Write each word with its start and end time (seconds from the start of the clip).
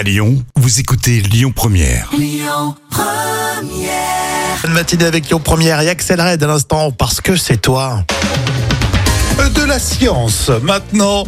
À 0.00 0.02
Lyon, 0.02 0.42
vous 0.56 0.80
écoutez 0.80 1.20
Lyon 1.20 1.52
Première. 1.54 2.08
Bonne 4.62 4.72
matinée 4.72 5.04
avec 5.04 5.28
Lyon 5.28 5.40
Première 5.40 5.78
et 5.82 5.90
Axel 5.90 6.18
Red 6.18 6.42
à 6.42 6.46
l'instant 6.46 6.90
parce 6.90 7.20
que 7.20 7.36
c'est 7.36 7.58
toi. 7.58 8.02
Euh, 9.38 9.50
De 9.50 9.62
la 9.62 9.78
science 9.78 10.50
maintenant, 10.62 11.24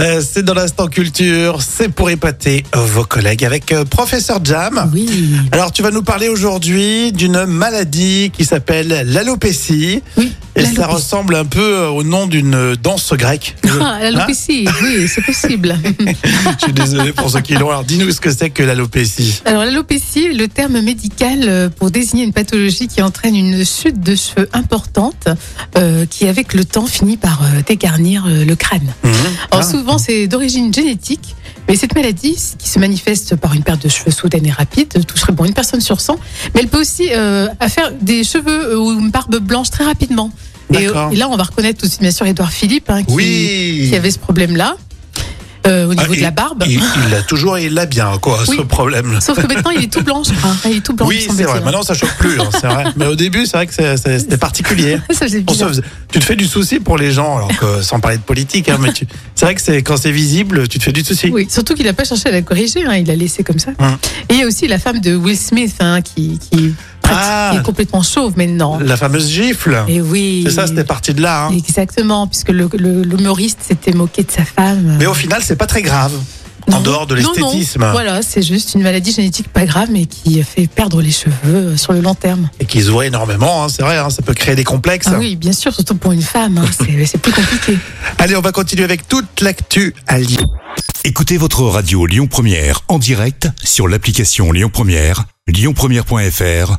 Euh, 0.00 0.20
c'est 0.28 0.42
dans 0.42 0.54
l'instant 0.54 0.86
culture, 0.88 1.62
c'est 1.62 1.88
pour 1.88 2.10
épater 2.10 2.64
vos 2.72 3.04
collègues 3.04 3.44
avec 3.44 3.70
euh, 3.70 3.84
professeur 3.84 4.40
Jam. 4.42 4.90
Oui. 4.92 5.30
Alors 5.52 5.70
tu 5.70 5.82
vas 5.82 5.90
nous 5.92 6.02
parler 6.02 6.28
aujourd'hui 6.28 7.12
d'une 7.12 7.44
maladie 7.44 8.32
qui 8.36 8.44
s'appelle 8.44 9.04
l'alopécie. 9.06 10.02
Oui. 10.16 10.33
Et 10.56 10.64
ça 10.64 10.86
ressemble 10.86 11.34
un 11.34 11.44
peu 11.44 11.60
euh, 11.60 11.88
au 11.88 12.02
nom 12.04 12.26
d'une 12.26 12.74
danse 12.76 13.12
grecque. 13.12 13.56
Ah, 13.80 13.98
l'alopécie, 14.00 14.66
oui, 14.82 15.08
c'est 15.08 15.20
possible. 15.20 15.76
Je 16.58 16.64
suis 16.64 16.72
désolé 16.72 17.12
pour 17.12 17.28
ceux 17.28 17.40
qui 17.40 17.54
l'ont. 17.54 17.70
Alors 17.70 17.82
dis-nous 17.82 18.12
ce 18.12 18.20
que 18.20 18.30
c'est 18.30 18.48
que 18.50 18.62
l'alopécie. 18.62 19.42
Alors 19.44 19.64
l'alopécie 19.64 20.26
est 20.26 20.32
le 20.32 20.46
terme 20.46 20.80
médical 20.80 21.40
euh, 21.42 21.68
pour 21.68 21.90
désigner 21.90 22.22
une 22.22 22.32
pathologie 22.32 22.86
qui 22.86 23.02
entraîne 23.02 23.34
une 23.34 23.64
chute 23.64 24.00
de 24.00 24.14
cheveux 24.14 24.48
importante 24.52 25.28
euh, 25.76 26.06
qui 26.06 26.28
avec 26.28 26.54
le 26.54 26.64
temps 26.64 26.86
finit 26.86 27.16
par 27.16 27.42
euh, 27.42 27.62
dégarnir 27.66 28.24
euh, 28.26 28.44
le 28.44 28.54
crâne. 28.54 28.94
Alors 29.50 29.64
Ah. 29.66 29.70
souvent 29.70 29.98
c'est 29.98 30.26
d'origine 30.26 30.72
génétique, 30.72 31.34
mais 31.68 31.76
cette 31.76 31.94
maladie 31.94 32.36
qui 32.58 32.68
se 32.68 32.78
manifeste 32.78 33.36
par 33.36 33.54
une 33.54 33.62
perte 33.62 33.82
de 33.82 33.88
cheveux 33.88 34.10
soudaine 34.10 34.46
et 34.46 34.50
rapide 34.50 35.04
toucherait 35.06 35.32
bon 35.32 35.44
une 35.44 35.54
personne 35.54 35.80
sur 35.80 36.00
100, 36.00 36.16
mais 36.54 36.60
elle 36.60 36.68
peut 36.68 36.80
aussi 36.80 37.08
euh, 37.12 37.48
faire 37.68 37.92
des 38.00 38.24
cheveux 38.24 38.72
euh, 38.72 38.78
ou 38.78 38.92
une 38.98 39.10
barbe 39.10 39.36
blanche 39.38 39.70
très 39.70 39.84
rapidement. 39.84 40.30
Et, 40.72 40.86
D'accord. 40.86 41.10
et 41.12 41.16
là 41.16 41.28
on 41.30 41.36
va 41.36 41.44
reconnaître 41.44 41.84
aussi 41.84 41.98
bien 42.00 42.10
sûr 42.10 42.26
Édouard 42.26 42.50
Philippe 42.50 42.88
hein, 42.90 43.02
qui, 43.04 43.12
Oui. 43.14 43.86
qui 43.90 43.94
avait 43.96 44.10
ce 44.10 44.18
problème-là. 44.18 44.76
Euh, 45.66 45.86
au 45.86 45.94
niveau 45.94 46.12
Ah, 46.12 46.16
de 46.16 46.22
la 46.22 46.30
barbe. 46.30 46.64
Il 46.66 46.80
l'a 47.10 47.22
toujours 47.22 47.56
et 47.58 47.66
il 47.66 47.74
l'a 47.74 47.86
bien, 47.86 48.18
quoi, 48.20 48.38
Oui. 48.48 48.56
ce 48.58 48.62
problème. 48.62 49.18
Sauf 49.20 49.40
que 49.40 49.46
maintenant, 49.46 49.70
il 49.70 49.84
est 49.84 49.92
tout 49.92 50.02
blanc, 50.02 50.22
je 50.22 50.32
crois. 50.34 50.54
Il 50.66 50.76
est 50.76 50.80
tout 50.80 50.94
blanc, 50.94 51.06
Oui, 51.06 51.26
c'est 51.34 51.44
vrai. 51.44 51.60
Maintenant, 51.60 51.82
ça 51.82 51.94
choque 51.94 52.14
plus, 52.18 52.40
hein, 52.40 52.48
c'est 52.52 52.66
vrai. 52.66 52.84
Mais 52.96 53.06
au 53.06 53.14
début, 53.14 53.46
c'est 53.46 53.56
vrai 53.56 53.66
que 53.66 53.72
c'était 53.72 54.36
particulier. 54.38 54.98
Ça, 55.10 55.26
On 55.46 55.54
se 55.54 55.80
tu 56.12 56.18
te 56.20 56.24
fais 56.24 56.36
du 56.36 56.46
souci 56.46 56.78
pour 56.80 56.96
les 56.96 57.10
gens, 57.12 57.36
alors 57.36 57.56
que 57.56 57.82
sans 57.82 57.98
parler 58.00 58.18
de 58.18 58.22
politique, 58.22 58.68
hein, 58.68 58.78
mais 58.80 58.90
c'est 59.34 59.44
vrai 59.44 59.54
que 59.54 59.80
quand 59.80 59.96
c'est 59.96 60.12
visible, 60.12 60.68
tu 60.68 60.78
te 60.78 60.84
fais 60.84 60.92
du 60.92 61.02
souci. 61.02 61.28
Oui, 61.32 61.46
surtout 61.50 61.74
qu'il 61.74 61.86
n'a 61.86 61.92
pas 61.92 62.04
cherché 62.04 62.28
à 62.28 62.32
la 62.32 62.42
corriger, 62.42 62.84
hein, 62.84 62.94
il 62.96 63.06
l'a 63.06 63.16
laissé 63.16 63.42
comme 63.42 63.58
ça. 63.58 63.70
Hum. 63.80 63.96
Et 64.28 64.34
il 64.34 64.40
y 64.40 64.42
a 64.42 64.46
aussi 64.46 64.68
la 64.68 64.78
femme 64.78 65.00
de 65.00 65.14
Will 65.16 65.36
Smith 65.36 65.74
hein, 65.80 66.00
qui, 66.02 66.38
qui, 66.38 66.74
Ah. 67.10 67.50
qui 67.52 67.58
est 67.58 67.62
complètement 67.62 68.02
chauve 68.02 68.36
maintenant. 68.36 68.78
La 68.80 68.96
fameuse 68.96 69.28
gifle. 69.30 69.84
Et 69.88 70.00
oui. 70.00 70.44
C'est 70.46 70.54
ça, 70.54 70.66
c'était 70.66 70.84
parti 70.84 71.14
de 71.14 71.22
là. 71.22 71.46
hein. 71.46 71.52
Exactement, 71.56 72.26
puisque 72.26 72.50
le- 72.50 72.68
le- 72.74 73.02
l'humoriste 73.02 73.58
s'était 73.66 73.92
moqué 73.92 74.22
de 74.22 74.30
sa 74.30 74.44
femme. 74.44 74.96
Mais 74.98 75.06
au 75.06 75.14
final, 75.14 75.42
c'est 75.44 75.56
pas 75.56 75.66
très 75.66 75.82
grave. 75.82 76.12
En 76.72 76.80
dehors 76.80 77.06
de 77.06 77.14
l'esthétisme. 77.14 77.86
Voilà, 77.92 78.22
c'est 78.22 78.40
juste 78.40 78.74
une 78.74 78.80
maladie 78.82 79.12
génétique 79.12 79.48
pas 79.48 79.66
grave, 79.66 79.88
mais 79.92 80.06
qui 80.06 80.42
fait 80.42 80.66
perdre 80.66 81.02
les 81.02 81.10
cheveux 81.10 81.34
euh, 81.44 81.76
sur 81.76 81.92
le 81.92 82.00
long 82.00 82.14
terme. 82.14 82.48
Et 82.58 82.64
qui 82.64 82.80
se 82.80 82.88
voit 82.90 83.04
énormément, 83.04 83.64
hein, 83.64 83.68
c'est 83.68 83.82
vrai, 83.82 83.98
hein, 83.98 84.08
ça 84.08 84.22
peut 84.22 84.32
créer 84.32 84.54
des 84.56 84.64
complexes. 84.64 85.08
Ah 85.10 85.16
oui, 85.18 85.36
bien 85.36 85.52
sûr, 85.52 85.74
surtout 85.74 85.94
pour 85.96 86.12
une 86.12 86.22
femme, 86.22 86.56
hein, 86.56 86.64
c'est 86.72 87.04
c'est 87.04 87.18
plus 87.18 87.32
compliqué. 87.32 87.76
Allez, 88.18 88.34
on 88.34 88.40
va 88.40 88.50
continuer 88.50 88.84
avec 88.84 89.06
toute 89.08 89.42
l'actu 89.42 89.94
à 90.06 90.18
Lyon. 90.18 90.40
Écoutez 91.04 91.36
votre 91.36 91.64
radio 91.64 92.06
Lyon 92.06 92.28
Première 92.28 92.80
en 92.88 92.98
direct 92.98 93.50
sur 93.62 93.86
l'application 93.86 94.50
Lyon 94.50 94.70
Première, 94.72 95.24
lyonpremière.fr 95.46 96.78